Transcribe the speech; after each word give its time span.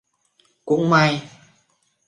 Cũng 0.65 0.81
may 0.89 1.13